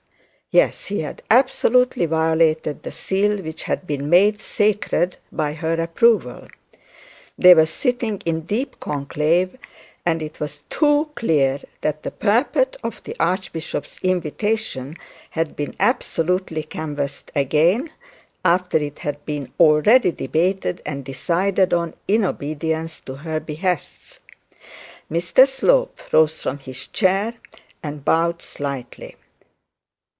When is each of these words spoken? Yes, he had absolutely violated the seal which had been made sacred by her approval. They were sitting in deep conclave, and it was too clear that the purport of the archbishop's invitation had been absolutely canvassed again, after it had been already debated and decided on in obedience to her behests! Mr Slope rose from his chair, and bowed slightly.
Yes, 0.53 0.87
he 0.87 0.99
had 0.99 1.23
absolutely 1.31 2.05
violated 2.05 2.83
the 2.83 2.91
seal 2.91 3.41
which 3.41 3.63
had 3.63 3.87
been 3.87 4.09
made 4.09 4.41
sacred 4.41 5.15
by 5.31 5.53
her 5.53 5.75
approval. 5.81 6.49
They 7.37 7.53
were 7.53 7.65
sitting 7.65 8.21
in 8.25 8.41
deep 8.41 8.77
conclave, 8.81 9.55
and 10.05 10.21
it 10.21 10.41
was 10.41 10.63
too 10.69 11.09
clear 11.15 11.59
that 11.79 12.03
the 12.03 12.11
purport 12.11 12.75
of 12.83 13.01
the 13.05 13.15
archbishop's 13.17 13.97
invitation 14.03 14.97
had 15.29 15.55
been 15.55 15.73
absolutely 15.79 16.63
canvassed 16.63 17.31
again, 17.33 17.89
after 18.43 18.77
it 18.77 18.99
had 18.99 19.25
been 19.25 19.53
already 19.57 20.11
debated 20.11 20.81
and 20.85 21.05
decided 21.05 21.73
on 21.73 21.93
in 22.09 22.25
obedience 22.25 22.99
to 22.99 23.13
her 23.15 23.39
behests! 23.39 24.19
Mr 25.09 25.47
Slope 25.47 26.11
rose 26.11 26.41
from 26.41 26.59
his 26.59 26.87
chair, 26.89 27.35
and 27.81 28.03
bowed 28.03 28.41
slightly. 28.41 29.15